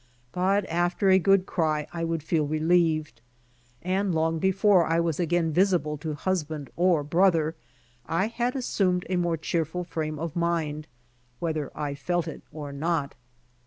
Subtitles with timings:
[0.31, 3.21] But after a good cry I would feel relieved,
[3.83, 7.55] and long before I was again visible to husband or brother,
[8.07, 10.87] I had assumed a miore cheerful frame of mind,
[11.37, 13.13] whether I felt it or not.